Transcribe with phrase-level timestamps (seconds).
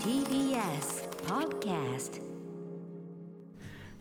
[0.00, 2.20] TBS Podcast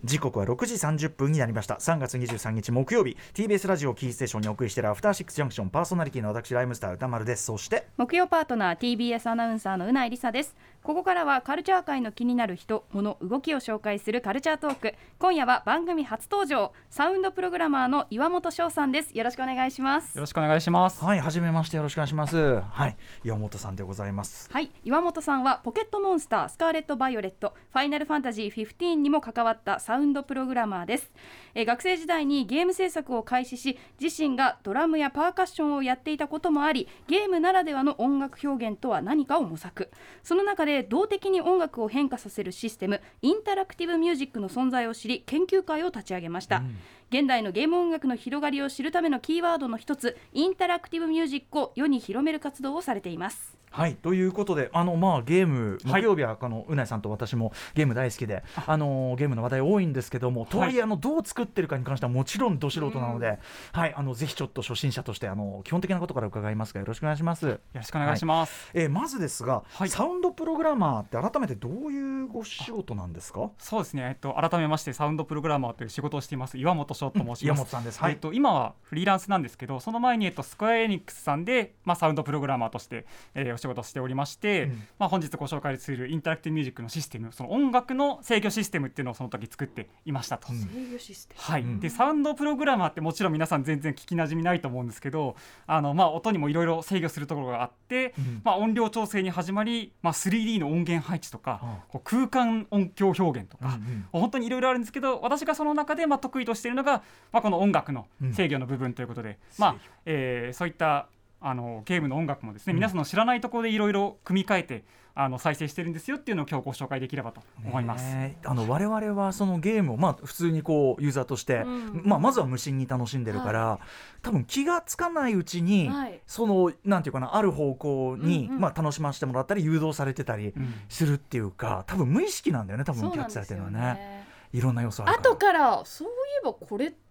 [0.06, 1.76] 時刻は6時30分になりました。
[1.76, 3.18] 3月23日木曜日。
[3.34, 7.46] TBS ラジオキーステーションにお送りしているアフターシックスジャンクションパーソナリティの私ライムスター歌丸です。
[7.46, 10.56] そして木曜パートナー TBS アナウンサーのうないりさです。
[10.84, 14.94] ここからはカルチャー界の気になる人物動きを紹介するカルチャートーク。
[15.18, 19.18] 今夜は番組初登場サウンドプログラマーの岩本翔さんです。
[19.18, 20.16] よろしくお願いします。
[20.16, 21.04] よろしくお願いします。
[21.04, 22.62] はい初めましてよろしくお願いします。
[22.62, 24.52] はい岩本さんでございます。
[24.54, 31.12] はい岩本さんはポケットモンスタースカーレット・バイオレットファイナルファンタジー15にも関わったサウンドプログラマーです、
[31.56, 39.90] えー学生時代にゲーム制作を開始し自身がドラムやパーカッションをやっていたこともありゲームならではの音楽表現とは何かを模索。
[40.22, 46.62] その中で動的に音楽を変化させるシステムインタラクティブミュージックの存在を知り研究会を立ち上げました、
[47.10, 53.56] 現代のゲーム音楽の広がりを知るためのキーワードの一つインタラクティブミュージックを世に広める活動をされています。
[53.72, 56.02] はいということであのまあゲームはい。
[56.02, 58.78] 木曜日はこのうないさんと私もゲーム大好きであ。
[58.78, 63.40] のゲームの話題多いんですけどもとはいえあのどう作ってるかに関してはもちろんど素人なので、
[63.72, 67.48] はいあのぜひちょっと初心者としてあの基本的なことから伺いますがよろしくお願いします。
[67.48, 68.72] よろしくお願いします。
[68.74, 73.50] えーまずですが、はいサウンドプログラマーって改めてどういうご仕事なんですか？
[73.58, 74.04] そうですね。
[74.10, 77.72] えっと改めましてサウンドプログラマーという仕事をしています岩本翔と申し岩ます。
[77.72, 78.00] 本さんです。
[78.00, 78.14] はい。
[78.14, 90.52] えっと今はフリーランスなんですけど、その前にえっとスクエアエニックスさんでまあサウンドプログラマーとして、えーお仕事をしておりまして、うんまあ本日ご紹介するインタラクティブミュージックのシステム、その音楽の制御システムっていうのをその時作っていましたと。
[90.52, 91.80] うん制御システムはい、うん。
[91.80, 95.36] でサウンドプログラマーってもちろん皆さん全然聞きなじみないと思うんですけど
[95.68, 98.42] あの、まあ、音にもいろいろ制御するところがあって、うん。
[98.44, 101.80] まあ、音量調整に始まり、まあ、3D の音源配置とか、あ。
[101.90, 104.06] こう空間音響表現とか、うんうん。
[104.12, 111.08] 本当にいろいろあるんですけど私がその中でまあ得意としているのが、まあ、この音楽の制御の部分ということで、まあ制御えーそういった
[111.48, 112.78] あのゲームの音楽もですね、うん。
[112.78, 118.18] 皆さんの知らないところでいろいろ組み替えてあの再生してるんですよっていうのを今日ご紹介できればと思います。
[118.44, 122.02] あの我々はそのゲームをまあ普通にこうユーザーとして、うん。
[122.04, 123.80] まあまずは無心に楽しんでるから、
[124.24, 126.20] 多分気がつかないうちに、はい。
[126.26, 128.62] そのなんていうかなある方向に、うんうん。
[128.62, 130.74] まあ楽しませてもらったり誘導されてたりうん。
[130.90, 133.80] するっていうか、多分無意識なんだよね多分キャッチされてるのはね。
[133.80, 134.28] ね。
[134.52, 135.30] いろんな要素あるから。
[135.30, 136.12] 後からそうい
[136.42, 137.05] えばこれってうん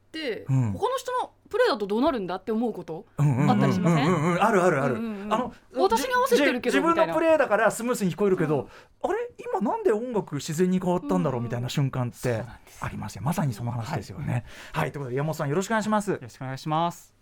[0.47, 3.07] 他の人のプレイだとどうなるんだって思うこと？
[3.19, 4.07] うんうんうんあったりしません？
[4.07, 4.43] うんうんうん。
[4.43, 5.33] あるあるある、うんうんうん。
[5.33, 8.69] あの私に合わせてるけどじ自分のプレイだからスムーズに聞こえるけど、
[9.03, 9.19] あれ？
[9.39, 12.43] 今なんで音楽自然に変わったんだろうみたいな瞬間って
[12.81, 13.23] ありますよ。
[13.23, 14.45] まさにその話ですよね。
[14.73, 16.11] はい、ということで山本さんよろしくお願いします。
[16.11, 17.15] よろしくお願いします。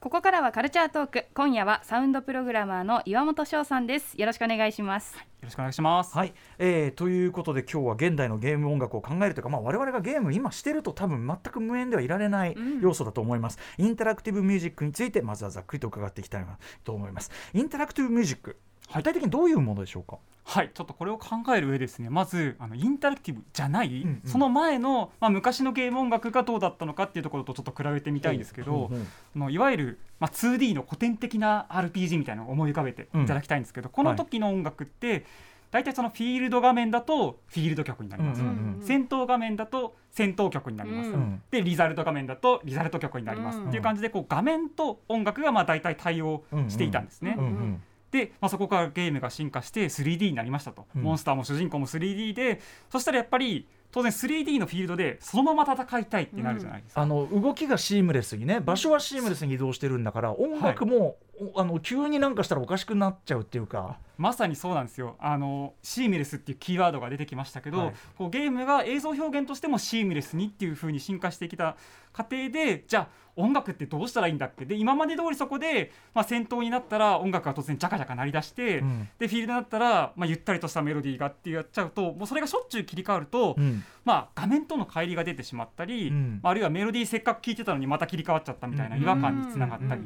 [0.00, 1.26] ここからはカルチャートーク。
[1.34, 4.14] 今夜はサウンドプログラマーの岩本翔さんです。
[4.18, 5.14] よろしくお願いします。
[5.14, 6.16] よろしくお願いします。
[6.16, 17.30] はい、えーということで今日は現代のゲーム音楽を考えるというか、まあ、我々がゲーム今してると多分全く無縁ではいられない要素だと思います、インタラクティブミュージックについてまずはざっくりと伺っていきたいなと思います。
[17.52, 18.56] インタラクティブミュージック
[18.94, 24.30] 具体的にどういうものでしょうか、はい、ちょっとこれを考える上ですねまずあのインタラクティブじゃない、うんうん。
[24.30, 29.06] その前の、まあ、昔のゲーム音楽がどうだったのかっていうところとちょっと比べてみたいんですけど、うんうん
[29.36, 35.24] あのいわゆる、まあ、2D の古典的な RPG みたいなのを思い浮かべていただきたいんですけど、この時の音楽って、
[35.70, 41.42] 大体そのフィールド画面だとフィールド曲になります、うんうんうん戦闘画面だと戦闘曲になります、うんうん。
[41.50, 47.36] でリザルト画面だとリザルト曲になります、うんっていう感じでこう画面と音楽がまあ大体対応していたんですね。
[47.38, 51.02] うんうんで、まあ、そこからゲームが進化して 3D になりましたと、うん。
[51.02, 52.60] モンスターも主人公も 3D で
[52.90, 57.00] そしたらやっぱり当然 3D のフィールドでそのまま戦いたいってなるじゃないですか。
[57.00, 61.16] あの動きがシームレスにね場所はシームレスに移動してるんだから音楽も、
[61.54, 65.16] おあの急になんかしたらおかしくなっちゃうっていうか、まさにそうなんですよ。
[65.18, 67.94] あのシームレスっていうキーワードが出てきましたけど、はい。
[68.18, 71.76] こうゲームが映像表現としてもシームレスにっていう風に進化してきた
[72.12, 79.08] 過程でじゃあ音楽ってどうしたらいいんだっけで今まで通りそこで、まあ、戦闘になったら音楽が突然ジャカジャカ鳴り出して、うん。
[79.18, 90.02] でフィールドになったら、まあ、ゆったりとしたメロディーがってやっちゃうともうそれがしょっちゅう切り替わると、うんまあ、画面との乖離が出てしまったり、ああるいはメロディーせっかく聴いてたのにまた切り替わっちゃったみたいな違和感につながったり、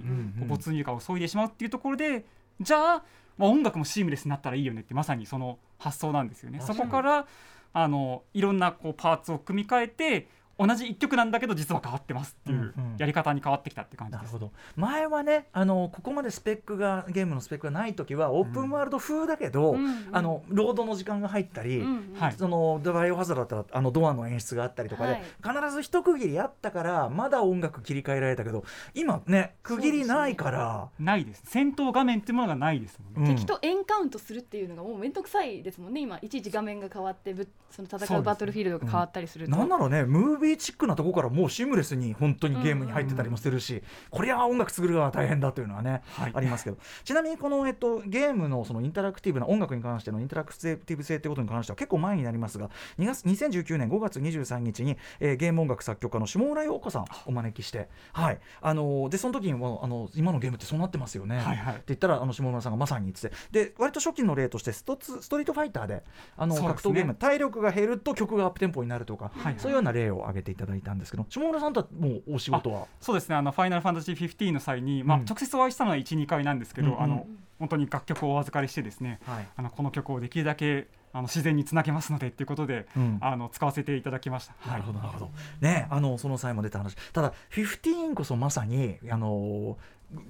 [0.46, 2.24] 没入感を削いでしまうっていうところで
[2.60, 3.02] じゃあ、
[3.36, 6.60] まあ、音楽もシームレスになったらいいよねってまさにその発想なんですよね。
[6.60, 7.26] そこから
[7.72, 10.28] あのいろんなこうパーツを組み替えて
[10.58, 12.96] 同じ一曲なんだけど実は変わってますっていううんうん。
[12.96, 14.22] やり方に変わってきたって感じです。
[14.22, 14.52] なるほど。
[14.76, 20.08] 前はねあのここまでスペックがゲームのスペックがない時はオープンワールド風だけど、うんうん。
[20.12, 22.32] あのロードの時間が入ったり、うんはい。
[22.32, 25.22] そのドバイオハザードだったらあのドアの演出があったりとかで、はい。
[25.42, 28.64] 必ず一区切りあったからまだ音楽切り替えられたけど
[28.94, 31.42] 今ね区切りないから、ないです。
[31.46, 33.30] 戦闘画面っていうものがないですもんね。
[33.30, 33.36] うん。
[33.36, 36.00] 敵とエンカウントするっていうのがもう面倒くさいですもんね。
[36.00, 46.32] 今いちいち画面が変わってぶその戦うバトルフィールドが変わったりすると、なんだろうねムービーチックなところからもうシームレスに本当にゲームに入ってたりもするし、これは音楽作る側は大変だというのはね、はい。
[46.34, 46.78] ありますけど。
[47.04, 58.38] ちなみにこの、えっと、ゲームのそのインタラクティブな音楽に関してのインタラクティブ性ということに関しては結構前になりますが2月2019年5月23日に、えーゲーム音楽作曲家の下村陽子さんをお招きして、はい。
[58.60, 61.74] あのーでその時にもあの今のゲームってそうなってますよね、はいはい。
[61.74, 66.02] って言ったらあの下村さんがまさに言っててで割と初期の例としてストツストリートファイターで
[66.36, 72.86] あの格闘ゲーム体力が減ると曲がアップテンポになるとか、はいそういうような例を挙げていただいたんですけど下村さんとはもうお仕事は？
[73.00, 73.36] そうですね。
[73.36, 75.24] あの「ファイナルファンタジー15」の際に、まあうん。
[75.24, 77.02] 直接お会いしたのは12回なんですけど、うんうん。
[77.02, 77.26] あの
[77.58, 79.48] 本当に楽曲をお預かりしてですねはい。
[79.56, 83.18] あのこの曲をできるだけあの自然につなげますのでっていうことで、うん。
[83.20, 84.54] あの使わせていただきました。
[84.68, 85.30] なるほどなるほど。
[85.60, 86.96] ねあのその際も出た話。
[87.12, 89.76] ただ15こそまさにあの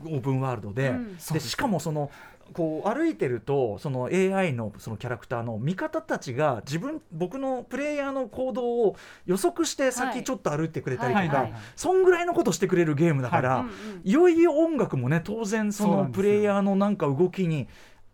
[0.05, 1.17] オープンワールドで,、うん。
[1.17, 2.11] でしかもその
[2.53, 13.73] こう歩いてるとその AI のそのキャラクターの味方たちが自分僕のプレイヤーの行動を予測してはい先ちょっと歩いてくれたりとか、はいはいはいそんぐらいのことしてくれるゲームだから、うんうん。
[14.05, 17.67] いよいよ音楽もね当然そのプレイヤーのなんか動きに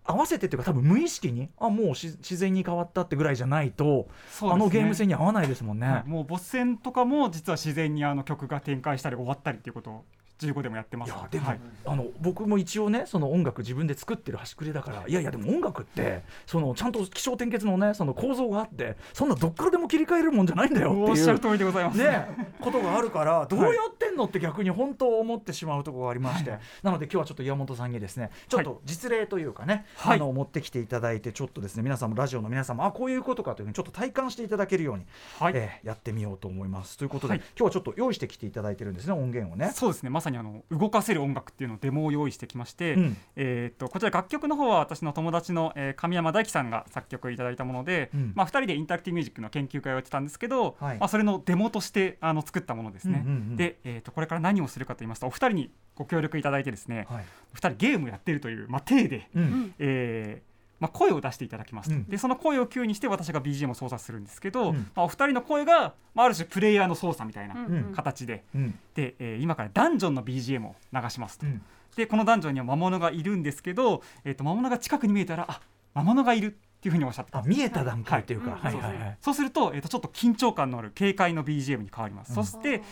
[0.05, 4.07] 合わせてっていうか多分無意識にあもうし自然に変わったってぐらいじゃないと、ね。
[4.43, 5.87] あのゲーム性に合わないですもんね。
[5.87, 6.09] はい。
[6.09, 10.05] もうボス戦とかも実は自然にあの曲が展開したり終わったりっていうことを
[10.41, 11.61] 15でもやってますいやでも、はい。
[11.87, 15.13] あの僕も一応ねその音楽自分で作ってる端くれだからい。
[15.13, 21.99] やいやでも音楽ってそのちゃんと起承転結のねその構造があってそんなどっからでも切り替えるもんじゃないんだよっていうおっしゃる通りでございます。
[21.99, 22.27] ね、
[22.61, 30.17] ことがあるからどうやってんのって逆に本当思ってしまうところがありまして、はいなので今日はちょっと岩本さんにですねちょっと実例というかね、はい。
[30.17, 35.05] あの持ってきていただいてちょっとですね皆さんもラジオの皆さんもあこういうことかというふうにちょっと体感していただけるように、
[35.39, 35.53] はい。
[35.57, 36.99] えーやってみようと思います。
[36.99, 37.39] ということで、はい。
[37.39, 39.73] 今日はちょっと用意してきていただいてるんですね音源をね。
[39.75, 40.11] そうですね。
[40.11, 43.17] まさにあの動かせる音楽っていうのをデモを用意してきまして、うん。
[43.37, 48.33] えーっとこちら楽曲の方は私の友達の、えー神山大樹さんが作曲いただいたもので、うん。
[48.35, 50.99] まあ、2人でインタラクティブミュージックの研究会をやってたんですけど、はい。
[50.99, 53.25] まあ、それのデモとしてあの作ったものですね。
[53.57, 57.25] で、えーっとこれから何をするかと言いますとお二人にご協力いただいてですね、はい。
[57.53, 59.75] お二人ゲームやってるという、まあ、体で、うん。
[59.79, 62.05] えーまあ、声を出していただきますと、うん。
[62.07, 64.91] でその声をキューにして私が BGM を操作するんですけど、うん。
[64.95, 68.79] まあ、お二人の声が、まあ、ある種プレイヤーの操作みたいなうん形で、うん。
[68.95, 71.63] で、えー今からダンジョンの BGM を流しますと、うん。
[71.97, 75.61] でこのダンジョンには魔物がいるんですけど、えー、と魔物が近くに見えたらあ
[75.93, 79.19] 魔物がいるっていうふうにおっしゃって見えた段階というか、ははいいはいはい。
[79.21, 82.83] そうすると,、えー、とちょっと緊張感のある軽快の BGM に変わります、そして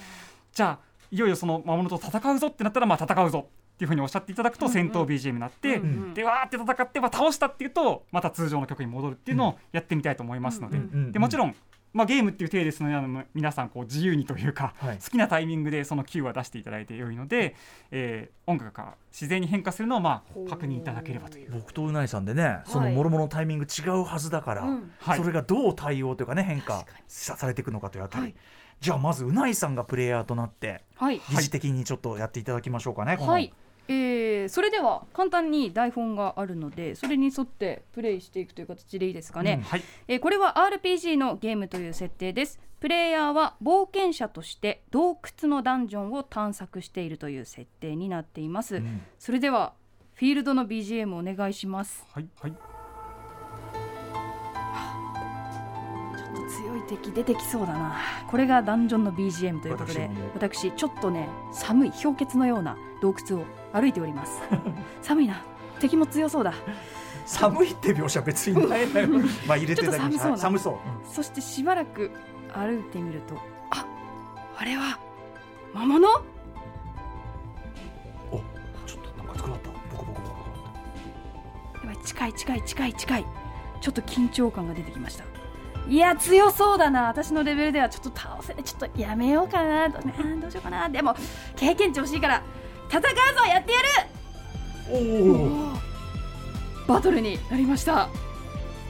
[0.52, 6.14] じゃあいよいよその魔物と戦うぞってなったらまあ戦うぞっていうふうにおっしゃっていただくと戦闘 BGM になって、うんうん。
[6.14, 10.78] でわーって戦って、まあ、倒したっていうとまた通常の曲に戻るっていうのをやってみたいと思いますので,、
[11.12, 11.55] でもちろん、
[11.93, 14.99] まあ、ゲームっていう体ですので皆さんこう自由にというか、はい。
[14.99, 17.54] 好きなタイミングでその Q は出していただいて良いので、
[17.93, 21.50] えー音楽が自然に変化するのをまあ確認いただければという。
[21.52, 28.34] 僕とうないさんでね、そのもろもろのタイミング違うはずだから、それがどう対応というかね変化さされていくのかというあたり、はい
[28.80, 31.20] じゃあまずうないさんがプレイヤーとなってはい。
[31.30, 33.16] 疑似的にちょっとやっていただきましょうかね。
[33.16, 33.52] はい、
[33.88, 39.82] えーそれでは簡単に台本があるのでそれに沿ってプレイしていくという形でいいですかね、うんはい。
[40.06, 42.60] えーこれは RPG のゲームという設定です。
[42.80, 49.02] プレイヤーは冒険者として洞窟のダンジョンを探索しているという設定になっています、うん。
[49.19, 49.72] それでは
[50.14, 52.06] フィールドの BGM お願いします。
[52.12, 52.77] はいはい
[56.88, 57.96] 敵出てきそうだな。
[58.29, 64.40] これがダンジョンの BGM ということで私ちょっとね寒い氷結のような洞窟を歩いております。
[65.02, 65.43] 寒いな。
[65.81, 66.55] 敵も強そうだ。
[67.26, 68.88] 寒いって描写別にない。
[68.88, 69.09] のよ。
[69.47, 71.14] まあ入れてたりもちょっと寒そうそう。
[71.14, 72.11] そしてしばらく
[72.52, 73.35] 歩いてみると
[73.71, 73.87] あ
[74.57, 74.99] あれは
[75.75, 76.09] 魔物？
[78.30, 78.37] お
[78.87, 79.68] ちょっとなんか作らった。
[79.68, 80.28] ボコボコボコボ
[81.83, 81.87] コ。
[81.87, 83.26] やばい近い近い近い近い。
[83.80, 85.25] ちょっと緊張感が出てきました
[85.88, 87.09] いや強そうだな。
[87.09, 90.88] 私のレベルではちょっと倒せないちょっとやめようかなど,、ね、どうしようかな。
[90.88, 91.14] でも
[91.57, 92.42] 経験値欲しいから
[92.88, 93.09] 戦うぞ
[93.49, 93.87] やってやる。
[94.90, 94.97] お
[95.75, 95.78] お。
[96.87, 98.09] バトルになりました。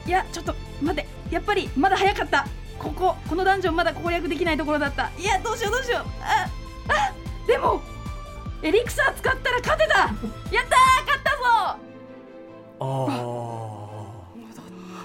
[0.05, 1.07] いやちょっと待って。
[1.31, 2.47] やっぱりまだ早かった。
[2.77, 5.09] こここのダンジョンまだ攻略できないところだった。
[5.17, 6.01] いやどうしようどうしよう。
[6.21, 6.47] あ
[6.89, 7.13] あ
[7.47, 7.81] でも
[8.61, 9.99] エリクサー使ったら勝てた。
[9.99, 10.19] やったー
[10.51, 11.79] 勝ったぞ。
[12.81, 12.85] あ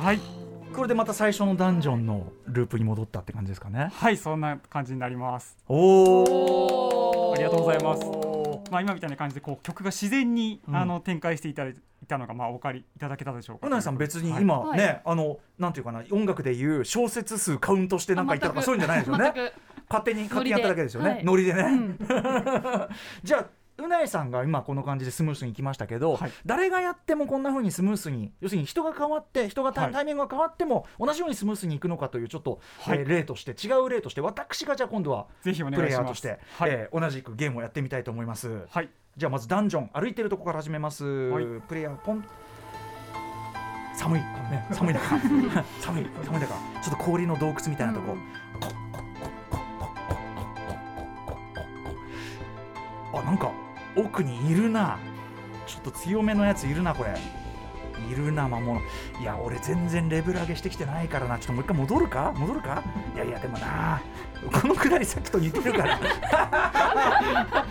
[0.05, 0.34] はい
[0.85, 3.91] れでまた最初のダンジョンのループに戻ったって感じですかね。
[3.95, 5.57] はいそんな感じになります。
[5.69, 7.35] おお。
[7.35, 8.05] ありがとうございます。
[8.71, 10.77] まあ今みたいな感じでこう曲が自然に、うん。
[10.77, 11.75] あの展開していただい
[12.07, 13.67] たのがまあお分かりいただけたでしょうか。
[13.67, 14.43] うなぎさん別にはい。
[14.43, 14.79] 今はい。
[14.79, 19.33] ね、あのなんていうかな音楽でいう小説数カウントしてなんか言ったとかそういうんじゃないですよね。
[19.35, 19.53] 全く。
[19.89, 21.11] 勝手に勝手にやっただけですよね。
[21.11, 21.25] はい。
[21.25, 21.99] ノリでね、うん。
[23.23, 23.47] じゃあ
[23.79, 26.33] うないさんが今この感じでスムースにいきましたけど、はい。
[26.47, 32.99] 誰がやってもこんな風にスムースに要するに人が変わって人がタ,、イミングが変わっても同じようにスムースにいくのかというちょっと、はい。
[32.99, 36.71] えー例として違う例として私がじゃあ今度はぜひおプレイヤーとして、はい。
[36.71, 38.67] えー同じくゲームをやってみたいと思います。
[38.71, 38.89] はい。
[39.17, 41.45] じゃあまずダンジョン歩いてるとこから始めます、はい。
[41.69, 42.25] プレイヤーポン。
[43.97, 44.67] 寒いこのね。
[44.73, 45.05] 寒い中。
[45.81, 46.47] 寒い寒い中。
[46.83, 48.17] ちょっと氷の洞窟みたいなとこ、
[53.15, 53.53] あなんか
[53.97, 54.99] 奥にいるな。
[55.67, 57.15] ちょっと強めのやついるなこれ。
[58.11, 58.81] いるな魔物。
[59.21, 61.39] いや俺全然レベル上げしてきてないからな。
[61.39, 62.33] ちょっともう一回戻るか？
[62.37, 62.83] 戻るか？
[63.15, 64.03] いやいやでもな。
[64.53, 65.99] このくだりさっきと似てるから。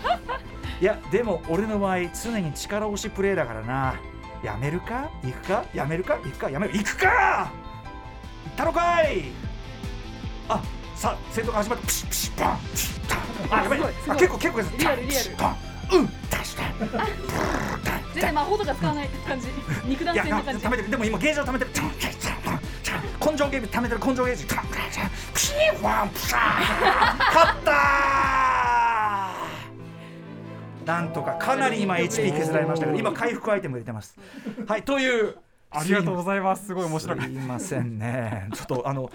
[0.82, 3.96] いやでも俺の場合常に力押しプレイだからな。
[4.44, 5.10] やめるか？
[5.24, 5.65] 行くか？
[5.74, 6.15] やめるか？
[6.15, 6.50] 行くか？
[6.50, 6.74] やめる？
[6.77, 7.51] 行くか！
[8.46, 9.25] 行ったのかい！
[10.50, 10.62] あ
[10.96, 11.86] さあ戦闘が始まった。
[11.86, 12.60] プシップシッパン。
[12.72, 13.10] プシッ
[13.50, 13.60] パン。
[13.60, 13.80] あやばい。
[14.10, 14.77] あ結構結構です。
[14.77, 15.30] リアルリアル。
[15.38, 16.08] パンうん。
[16.08, 16.13] 出
[16.46, 16.63] した
[18.13, 19.48] 全然魔法とか使わない感じ。
[19.86, 21.72] 肉弾いや戦な感じ貯めてるでも今ゲージを貯めてる。
[23.20, 24.46] 根性ゲージ貯めてる根性ゲージ。
[24.46, 26.42] ーワンプシャー。
[27.34, 30.88] 勝ったー！
[30.88, 34.18] なんとかかなり今 HP 削られましたけど今回復アイテム入れてます。
[34.68, 35.38] はいという。
[35.75, 36.68] ありがとうございます。
[36.68, 38.50] すごい面白かっすいませんね。
[38.54, 39.12] ちょっとあの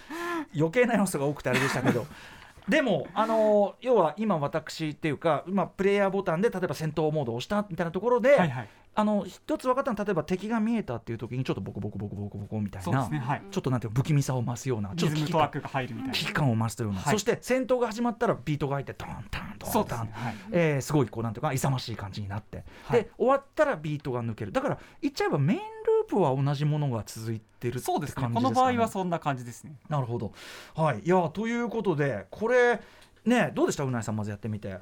[0.56, 2.06] 余計な要素が多くてあれでしたけど
[2.68, 8.68] でもあの要は今私っていうか今プレイヤーボタンで例えば戦闘モードを押したみたいなところで、たはいはい。
[8.94, 13.42] あの一つ分かったのは例えば敵が見えたっていう時にちょっとボコボコボコボコボコみたいそうでな、すねはい。
[13.48, 15.48] ちょっとなんていうの不気味さを増すようなちょリっと
[16.10, 17.12] 危機感を増すような、はい。
[17.12, 20.34] そして戦闘が始まったらビートが入ってドンタンドそうンタン、ねはい。
[20.50, 23.02] えーすごいこうなんていうか勇ましい感じになって、はい。
[23.04, 24.50] で終わったらビートが抜ける。
[24.50, 28.42] だから言っちゃえばメインループは同じものが続いてるってそう感じですか、ね、ですね。
[28.42, 29.76] この場合はそんな感じですね。
[29.88, 30.32] なるほど。
[30.74, 31.00] はい。
[31.00, 32.80] いやということでこれ
[33.24, 33.84] ねどうでした？
[33.84, 34.78] うないさんまずやってみて。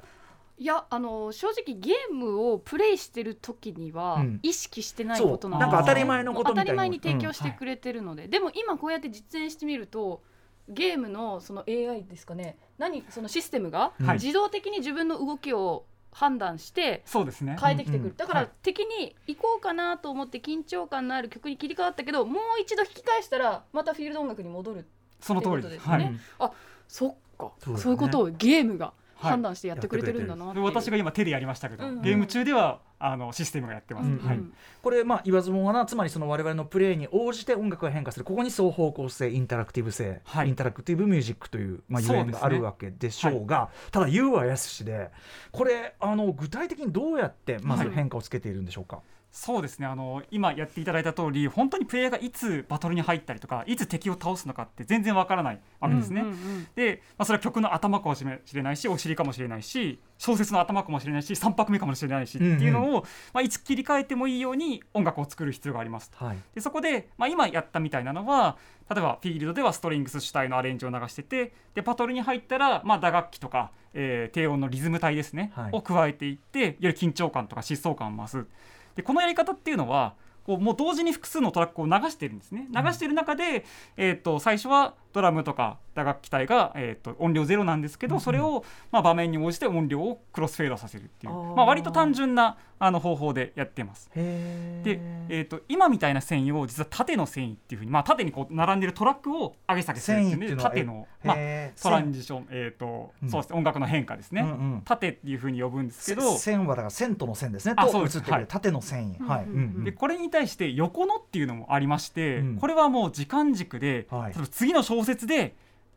[0.59, 4.39] いやあの正直ゲームをプレイしてる時にはうん。
[4.41, 10.23] 意識してないことなんなんか当たり前のことみたいな当たり前に提供しうんてくれてるので、でも今こうやって実演してみると
[10.67, 12.57] ゲームのその AI ですかね。
[12.79, 14.13] 何そのシステムがはい。
[14.13, 15.85] 自動的に自分の動きを
[16.17, 17.55] 判断してそうですね。
[17.61, 18.15] 変えてきてくる、うんうん。
[18.17, 18.49] だからはい。
[18.63, 24.87] 敵に行こうかなと思って緊張感のある曲に切り替わったけどもう一度引き返したらまたフィールド音楽に戻る
[25.19, 26.09] その通りってですことです。
[26.09, 26.51] ねはい。
[26.87, 27.17] そっか。
[27.37, 27.83] そうだよね。
[27.83, 28.87] そういうことをゲームが。
[28.87, 34.37] はい判断してやってくれてるんだなってい私が今手でやりましたけど、うんゲーム中ではあのシステムがやってます、うんはい。
[34.37, 40.47] うんこれまあ言わずもがなつまりその我々のプレイに応じて音楽が変化するここに双方向性インタラクティブ性、はい。
[40.47, 45.09] インタラクティブミュージックという、まあ、ゆえんがあるわけでしょうがただ言うはやすしで
[45.51, 49.01] これあの具体的にどうやってまず変化をつけているんでしょうか、
[49.37, 49.85] そうですね。
[49.85, 56.67] あの今やっていただいた通り本当にプレイヤーがいつバトルに入ったりとかいつ敵を倒すのかって全然わからないわけですね、うんうんうん。
[56.75, 66.09] で、まあ、それは曲の頭かもしれないしお尻かもしれないし小説の頭かもしれないし3拍目かもしれないしっていうのを、まあ、いつ切り替えてもいいように音楽を作る必要があります。
[66.09, 66.37] とはい。
[66.55, 68.57] でそこで、まあ、今やったみたいなのは
[68.89, 75.69] 例えばフィールドではストリングス主体のアレンジを流しててでバトルに入ったら、まあ、打楽器とか、えー低音のリズム体ですね、はい。
[75.73, 78.47] を加えていってより緊張感とか疾走感を増す
[78.97, 80.15] でこのやり方っていうのは
[80.47, 82.67] こうもう同時に複数のトラックを流してるんですね。
[82.73, 83.65] 流してる中で、
[83.97, 91.33] えー、と最初はドラムとか打楽器体が、えー、と音量ゼロなんですけど、それを、まあ、場面に応じて音量をクロスフェードさせるっていう。
[91.33, 94.09] まあ、割と単純なあの方法でやってます。
[94.15, 101.37] へで、えー、と今みたいな繊維を実は縦の繊維っていうふうに、まあ、縦にこう並んでるトラックを上げ下げするっていうのは縦の、まあ、
[101.81, 103.29] トランジション、えーとうん。
[103.29, 104.81] そうですね音楽の変化ですね、うんうん。
[104.85, 107.73] 縦っていうふうに呼ぶんですけどせ線はだから線との線ですね。
[107.77, 108.13] あそうです。
[108.13, 108.47] と映ってくるはい。
[108.47, 109.25] 縦の線維。
[109.25, 109.57] はい、うんうん。
[109.57, 112.57] うんでこれに対して横のっていうのもありまして、うん。
[112.57, 114.33] これはもう時間軸で、はい。
[114.51, 115.55] 次の小説で、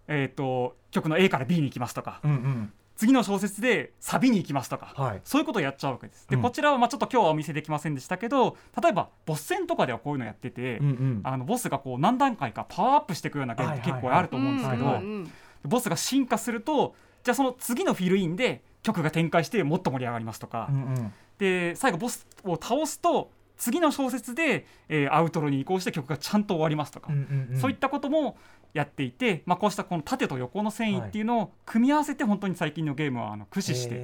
[0.09, 5.21] えー、と曲の A から B に行きますとか、うんうん次の小説でサビに行きますとか、はい。
[5.25, 6.29] そういうことをやっちゃうわけです。
[6.29, 6.43] で、うん。
[6.43, 11.21] こちらはまあちょっと今日はお見せできませんでしたけど例えばボス戦とかではこういうのやってて、うんうん。
[11.25, 15.01] あのボスがこう何段階かパワーアップしていくようなゲームって結構あると思うんですけど、
[15.65, 21.13] ボスが進化するとじゃあその次のフィルインで曲が展開してもっと盛り上がりますとか、うんうん。
[21.39, 27.11] で最後ボスを倒すと次の小説で、えーアウトロに移行して曲がちゃんと終わりますとか、
[27.61, 28.37] そういったことも
[28.73, 33.95] やっていて、まあ、こうしたこの縦と横の繊維っていうのを組み合わせて本当に最近のゲームはあの駆使して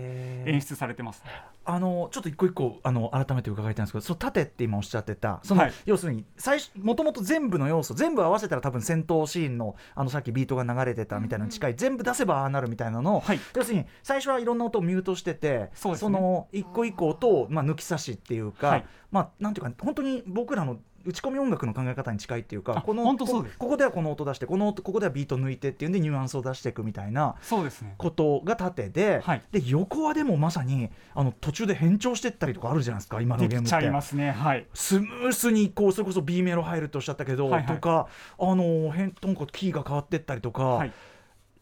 [0.46, 1.22] 演出されてます。
[1.68, 5.72] あのちょっと一個一個あの改めて伺いたいんですけどその縦って今おっしゃってたその、はい。
[5.84, 13.40] 要するに最初もともと全部の要素全部合わせたら多分戦闘シーンのあのさっきビートが流れてたみたいなのに近い、全部出せばああなるみたいなのを、はい。
[13.54, 15.98] 要するに最初はいろんな音をミュートしててそね。
[16.08, 18.86] の一個一個音を、まあ、抜き差しっていうか、はい。
[19.10, 23.26] まあなんていうか本当に僕らの打ち込み音楽の考え方に近いっていうかあこのこ
[23.58, 27.94] ここではこの音出してこの音ここではビート抜いてっていうんでニュアンスを出していくみたいなそうですね。
[27.96, 29.42] ことが縦で、はい。
[29.52, 33.68] で横はでもまさにあの途中で変調してったりとかあるじゃないですか今のでゲームって。
[33.68, 34.32] きちゃいますね。
[34.32, 34.66] はい。
[34.74, 38.08] スムースにこうそれこそ B メロ入るとおっしゃったけど、とか
[38.38, 40.92] あの変なんかキーが変わってったりとか、はい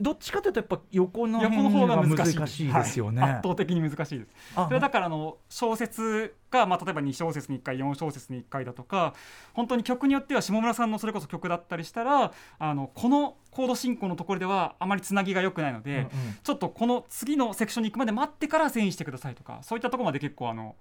[0.00, 2.72] どっちかというとやっぱ横の横の方が難しい。
[2.72, 3.22] ですよね。
[3.22, 3.30] はい。
[3.32, 4.30] 圧倒的に難しいです。
[4.56, 9.14] あそれはだからあの小説が、まあ、例えば2小節に1回4小節に1回だとか
[9.52, 16.08] 本当に曲によっては下村さんのそれこそ曲だったりしたらあのこのコード進行のところではあまりつなぎが良くないので、うんうん。
[16.42, 20.74] ちょっとこの次のセクションに行くまで待ってから遷移してくださいとかそういったところまで結構あの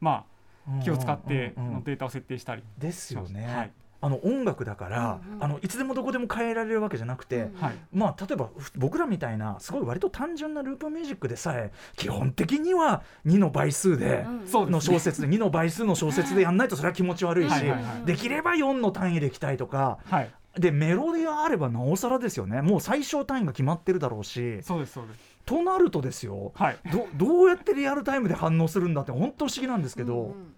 [0.00, 0.24] ま
[0.68, 2.64] あ気を使ってのデータを設定したり。
[2.78, 3.46] ですよね。
[3.46, 3.70] はい
[4.00, 5.44] あの音楽だから、うんうん。
[5.44, 14.46] あのいつでもどこでも変えられるわけじゃなくて、うんはいまあ例えばふ僕らみたいなすごい割と単純なループミュージックでさえ基本的には2の倍数で、うん。
[14.46, 14.70] そうですね。
[14.72, 18.06] の小説で2の倍数の小説でやんないとそれは気持ち悪いし、はいはいはい。
[18.06, 20.30] できれば4の単位でいきたいとかはい。
[20.58, 22.62] でメロディーがあればなおさらですよね。
[22.62, 24.62] もう最小単位が決まってるだろうし。
[24.62, 25.36] そうですそうです。
[25.44, 26.78] となるとですよはい。
[26.90, 30.54] どどうやってリアルタイムで反応するんだって本当不思議なんですけど、うんうん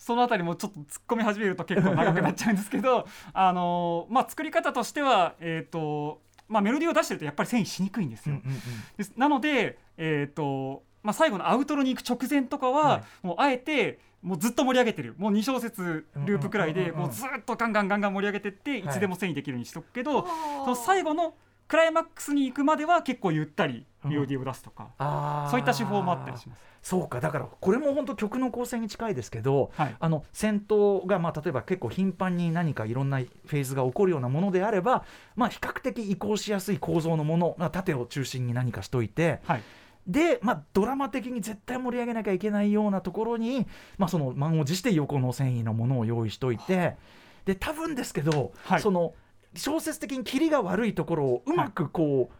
[0.00, 8.60] そのあたりもちょっと突っ込み始めると結構長くなっちゃうんですけど あのーまあ作り方としてはえっ、とまあメロディーを出してるとやっぱり遷移しにくいんですよ、うんうんうん。
[8.96, 13.26] ですなのでえっ、とまあ最後のアウトロに行く直前とかは、はい。
[13.26, 15.14] もうあえてもうずっと盛り上げてる。
[15.18, 18.94] もう2小節ループくらいでうんうんもうずっとガンガンガンガン盛り上げてっていはい。
[18.94, 20.26] つでも遷移できるようにしとくけど、
[20.64, 21.34] その最後の
[21.68, 25.50] クライマックスに行くまでは結構ゆったりメロディーを出すとか、あー。
[25.50, 26.62] そういった手法もあったりします。
[26.82, 27.20] そうか。
[27.20, 29.96] だからこれも本当曲の構成に近いですけど、はい。
[29.98, 35.04] あの戦闘がまあ例えば結構頻繁に何かいろんなフェーズが起こるようなものであれば、
[35.36, 39.62] まあ、比較的移行しやすい構造のものが縦を中心に何かしといてはい。
[40.06, 43.66] で、まあ、ドラマ的に絶対盛り上げなきゃいけないようなところに、
[43.98, 46.96] まあ、その満を持して横の繊維のものを用意しといて
[47.44, 48.80] で多分ですけど、はい。
[48.80, 49.14] その
[49.54, 52.34] 小説的にキリが悪いところをうまくこう、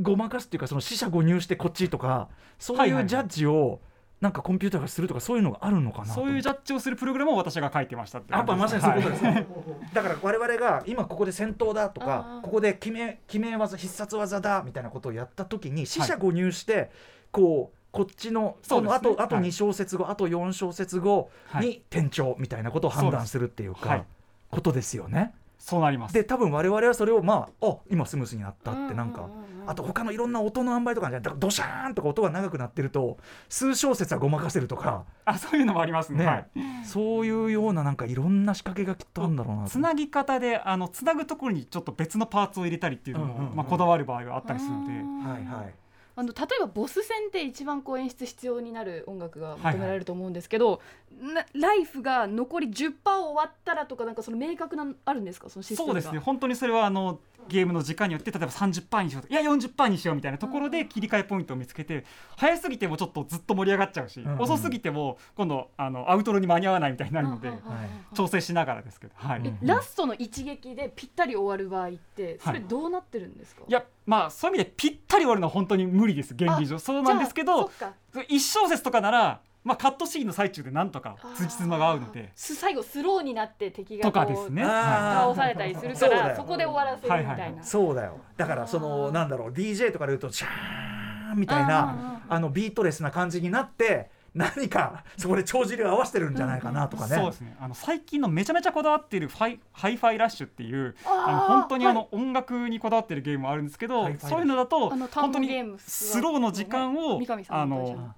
[0.00, 2.28] ごまかすっていうかその死者誤入してこっちとか
[2.58, 3.80] そうはいうジャッジを
[4.20, 6.12] なんかコンピューターがするとかそういうのがあるのかなと。
[6.12, 9.24] そういうジャッジをするプログラムを私が書いてましたってやっぱまさにそういうことです。
[9.24, 9.46] はいね、
[9.94, 12.40] だから我々が今ここで戦闘だとあかー。
[12.42, 16.90] ここで決め決め技必殺技だみたいなことをやった時に死者誤入して、
[17.32, 19.44] こうこっちのそのあとあとはい。
[19.44, 21.66] 2小節後、あと4小節後はい。
[21.66, 24.04] に転調みたいなことを判断するっていうか、はい
[24.50, 25.32] ことですよね。
[25.58, 26.14] そうなります。
[26.14, 33.18] で多分我々はそれをまああ今スムースになったってなんか、うんうんうんうんあと他のいろんな音の塩梅とかじゃなくてドシャーンとか音が長くなってると
[33.48, 36.20] 数小節はごまかせるとか、あそういうのもありますね。
[36.20, 36.26] ね。
[36.26, 36.46] はい。
[36.84, 39.70] そういうようななんかいろんな仕掛けがきっとあるんだろうなと。
[39.70, 45.74] つなぎ方であのつなぐところにちょっと別のパーツを入れたりっていうのも、うんうんうんまあ、こだわる場合があったりするので、はいはい
[46.20, 50.82] あの例えばボス戦って一番こう演出必要になる音楽が求められると思うんですけど、
[51.34, 55.48] なライフが残り10%終わったらとかなんかその明確なあるんですか？
[55.48, 55.94] そのシステムが。
[55.94, 56.18] そうですね。
[56.18, 59.28] 本当にそれはあのゲームの時間によって例えば30%にしようと。
[59.28, 62.04] いや40%にしようみたいなところで切り替えポイントを見つけて
[62.36, 67.76] 早すぎてもちょっとずっと盛り上がっちゃうし、うんうん遅すぎても今度あのアウトロに間に合わないみたいになるので、うんうんうんうん。
[67.76, 69.38] はい調整しながらですけど、はい。
[69.40, 72.68] うんえラストの一撃でぴったり終わる場合ってそれはい。
[72.68, 76.78] どうなってるんですか、いやまあそういう意味でぴったり終わるのは本当に無理です原理上。
[76.78, 78.32] そうなんですけどじゃあそっか。
[78.32, 82.30] 1小節とかなら、まあ、カットシーンの最中でなんとか辻褄が合うので。
[82.34, 84.62] す最後スローになって敵がとこうかですね。
[84.62, 88.18] 倒されたりするからそこで終わらせるみたいな、そうだよ。
[88.36, 89.12] だからそあのー。
[89.12, 97.16] なんだろう DJ とかで言うとシャーンみたいあなあのビートレスな感じになって何かそこで帳尻を合わせてるんじゃないかなとかね。
[97.16, 97.56] そうですね。
[97.60, 108.14] あの最近のめちゃめちゃこだわっているファイハイファイラッシュっていうあの本当にあの音楽にこだわってるゲームもあるんですけど、そういうのだとあの単本当に語ゲームスローの時間をあんの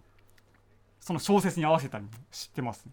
[1.01, 2.87] その小説に合わせたりもしてます、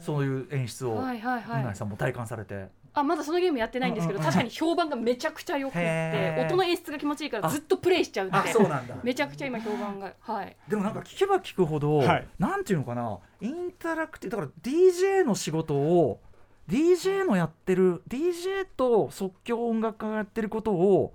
[0.00, 1.42] そういう演出をうんはいはい。
[1.42, 2.68] はいさんも体感されて。
[2.96, 4.32] あまだそのゲームやってないんですけどうんうんうん。
[4.32, 8.36] 確かに評判がめちゃくちゃ良くて音の演出が気持ちいいからずっとプレイしちゃうって。
[8.36, 8.96] あそうなんだ。
[9.02, 10.56] めちゃくちゃ今評判がはい。
[10.66, 12.26] でもなんか聞けば聞くほど、はい。
[12.38, 16.20] なんていうのかなインタラクティブだから DJ の仕事を
[16.70, 21.12] DJ のやってる DJ と即興音楽家がやってることを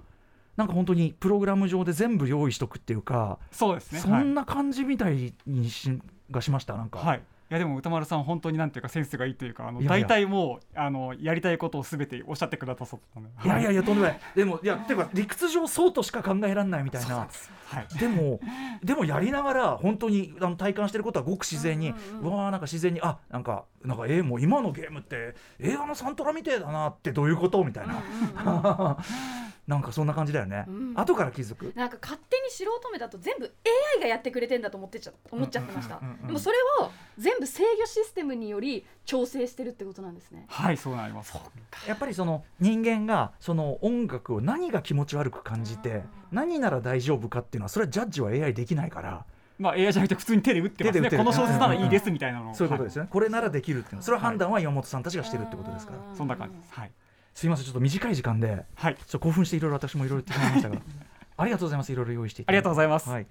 [0.55, 3.99] なんか本当にプログラム上で全部用意しとくっていうか、そうですね。
[3.99, 7.21] そんな感じみたいにしがしましたなんか、はい、はいい
[7.53, 10.05] やでも歌丸さん本当になんていうかセンスがいいというかあのいやいや。
[10.05, 14.19] 大体もうあのやりたいことをすべておっしゃってくださったので、いやいやはいやとんでもない。
[14.35, 17.27] でもいやていうか理屈上そうとしか考えられないみたいな。
[17.71, 18.39] はい、でも
[18.83, 22.37] でもやりながら本当にあの体感してることはごく自然に、ううんうんうん。
[22.37, 27.95] わーなんか自然にあなんかなんかえー、もう今のゲームって映画のサントラみてえだなってどういうことみたいな、
[29.67, 30.93] なんかそんな感じだよね、うん。
[30.95, 31.73] 後から気づく。
[31.75, 33.45] なんか勝手に素人目だと全部
[33.95, 35.97] AI がやってくれてんだと思ってちゃ思っちゃってました。
[35.97, 40.45] うんうんうんうんでもそれを全部制御システムにより調整してるってことなんですね。
[40.47, 41.37] はいそうなります。
[41.87, 49.25] やっぱりその人間がその音楽を何が気持ち悪く感じて何なら大丈夫かっていうのはそれはジャッジは AI できないから。
[49.59, 51.23] まあ AI じゃなくて普通に手で打ってます手で打ってる。
[51.23, 52.55] ねこの小説ならいいですみたいなのを。
[52.55, 54.01] そういうことですよね、これならできるっていうの。
[54.01, 55.99] それは判断は岩本さんたちがしてるってことですから。
[55.99, 56.73] はいそんな感じです。
[56.73, 56.91] はい。
[57.33, 58.95] すいませんちょっと短い時間ではい。
[58.95, 60.77] ちょっと興奮していろいろ私もいろいろ言ってしまいましたが。
[61.37, 61.91] ありがとうございます。
[61.91, 62.61] いろいろ用意していただいて。
[62.61, 63.09] ありがとうございます。
[63.09, 63.27] はい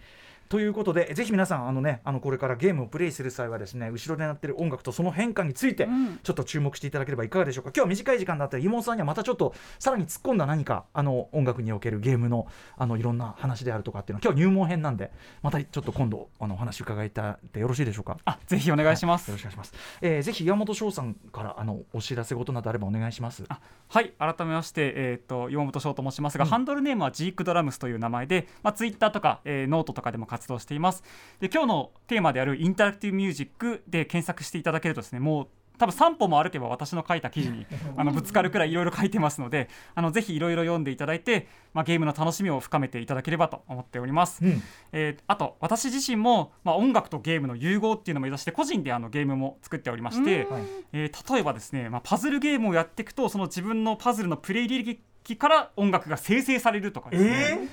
[0.50, 6.18] ということでぜひ皆さんあのねあのこれからゲームをプレイする際はですね後ろで鳴ってる音楽とその変化についてん。
[6.24, 7.70] ちょっと注目していただければいかがでしょうか。
[7.70, 18.18] 今日は短い時間だったら妹さんにはまたちょっとさらに突っ込んだ何かあの音楽におけるゲームのあのいろんな話であるとかっていうのは今日は入門編なんでまたちょっと今度あのお話伺いたってよろしいでしょうか。
[18.24, 19.28] あぜひお願いします。
[19.28, 23.44] よろしくお願いします、えーぜひ岩本翔さんからあのお知らせ事などあればお願いします。
[23.48, 26.50] あはい改めまして、えー、と岩本翔と申しますが、うん。
[26.50, 31.02] ハンドルネームはジークドラムスという名前で、まあ、ツイッターとか、えーノートとかでも活動しています。
[31.40, 35.48] で今日のテーマであるインタラクティブミュージックで検索していただけるとですねもう
[35.80, 44.62] 多分3歩も歩けば私の書いた記事に あのぶつかるくらいいろいろ書いてますのであのぜひいろいろ読んでいただいて、まあ、ゲームの楽しみを深めていただければと思っております、うん。
[44.92, 50.62] えーあと私自身も、まあ、音楽とゲームの融合っていうのを目指して個人であのゲームも作っておりまして、はい。
[50.92, 57.68] えー例えばですね、まあ、パズルゲームをやっていくとその自分のパズルのプレイ履歴から音楽が生成されるとかですね、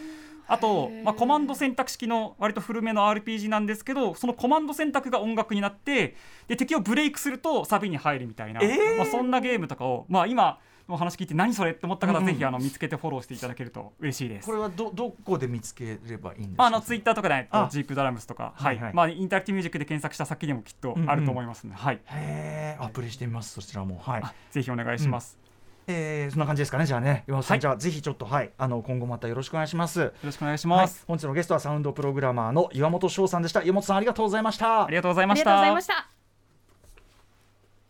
[0.48, 6.16] あと、まあ、コマンド選択式の割と古めの RPG なんですけどそのコマンド選択が音楽になって
[6.48, 8.98] で敵をブレイクするとサビに入るみたいな、えー。
[8.98, 14.46] まあ、そんなゲームとかを、まあ、今のお話聞いて何それって思った方ぜひあの見つけてフォローしていただけると嬉しいです。
[14.46, 14.54] こ。
[14.54, 16.56] れはどどこで見つければいいんですか？
[16.58, 18.84] まあ、あのツイッターとかで、ジークドラムスとか、はいはい。
[18.86, 18.94] はい。
[18.94, 23.54] まあ、インタラクティブミュージックで検索した先にもきっとあると思いますので、はい、へえあプレイしてみます。
[23.54, 24.00] そちらも。
[24.00, 24.22] はい。
[24.24, 25.38] あぜひお願いします。
[25.88, 27.24] えー、そんな感じですかねじゃあね。
[27.28, 27.60] 岩本さん、はい。
[27.62, 30.00] じゃあぜひちょっとはいあの今後またよろしくお願いします。
[30.02, 30.80] よろしくお願いしはい。
[30.82, 31.04] ます。
[31.08, 33.64] 本日のゲストはサウンドプログラマーの岩本翔さんでした。
[33.64, 34.86] 岩本さんありがとうございました。
[34.86, 35.46] ありがとうございありました。
[35.46, 35.88] がとうございまし。
[35.88, 36.17] た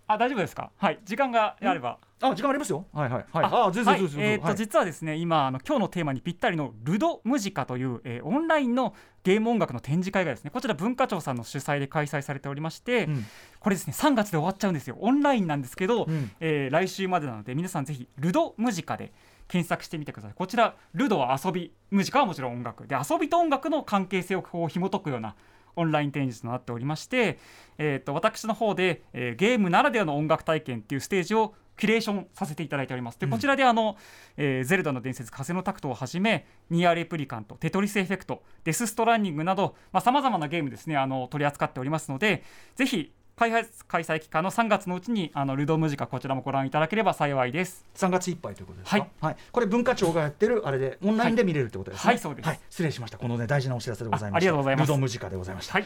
[0.07, 0.71] あ、大丈夫ですか？
[0.77, 1.97] はい、時間があれば。
[2.19, 2.85] あ時間ありますよ。
[2.93, 3.25] はいはい。
[3.31, 3.45] はい。
[3.45, 4.31] ああ全然はい全然。
[4.31, 13.25] えーと実はですね今あの今日のテーマにぴったりのルドムジカという、えーオンラインのゲーム音楽の展示会がですねこちら文化庁さんの主催で開催されておりまして、うん。
[13.59, 14.97] これですね3月で終わっちゃうんですよ。
[14.99, 16.31] オンラインなんですけど、うん。
[16.39, 19.11] えー来週までなので皆さんぜひルドムジカで
[19.47, 20.33] 検索してみてください。
[20.33, 22.87] こちらルドは遊びムジカはもちろん音楽。
[22.87, 25.35] で遊びと音楽の関係性をこう紐解くような
[25.77, 27.39] オンライン展示となっておりまして、
[27.77, 33.19] えー、と私の方で、えーゲームならではの音楽体験っていうステージをキュレーションさせていただいております。
[33.19, 33.97] でこちらであの、
[34.35, 42.43] えーゼルダの伝説風のタクトをはじめニアレプリカントテトリスエフェクトデスストランニングなどさまざ、まなゲームですねあの取り扱っておりますので
[42.75, 47.85] ぜひ開発開催期間の3月のうちにあのルドムジカこちらもご覧いただければ幸いです。
[47.95, 49.07] 3月いっぱいということですか？
[49.21, 52.07] はい、これ文化庁がやってるあれでオンラインで見れるってことですね。
[52.07, 52.49] はいはいそうです。
[52.71, 53.19] 失礼しました。
[53.19, 54.35] このね大事なお知らせでございました。
[54.35, 54.87] あありがとうございます。
[54.87, 55.85] ルドムジカでございました、はい。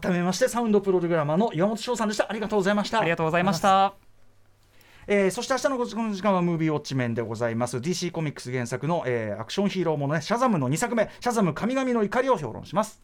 [0.00, 2.26] 改めましてサウンドプログラマーの岩本翔さんでした。
[2.28, 3.00] ありがとうございました。
[3.00, 3.94] ありがとうございました。
[5.06, 7.78] えーそして明日のこの時間はムービーウォッチメンでございます。
[7.78, 13.02] DC コミックス原作の、えーアクションヒーローものねシャザムの2作目シャザム神々の怒りを評論します